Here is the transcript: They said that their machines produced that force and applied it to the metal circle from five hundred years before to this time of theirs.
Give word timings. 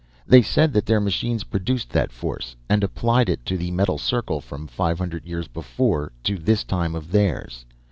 They 0.25 0.41
said 0.41 0.73
that 0.73 0.87
their 0.87 0.99
machines 0.99 1.43
produced 1.43 1.91
that 1.91 2.11
force 2.11 2.55
and 2.67 2.83
applied 2.83 3.29
it 3.29 3.45
to 3.45 3.55
the 3.55 3.69
metal 3.69 3.99
circle 3.99 4.41
from 4.41 4.65
five 4.65 4.97
hundred 4.97 5.27
years 5.27 5.47
before 5.47 6.11
to 6.23 6.39
this 6.39 6.63
time 6.63 6.95
of 6.95 7.11
theirs. 7.11 7.65